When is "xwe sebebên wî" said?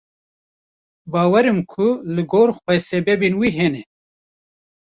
2.59-3.49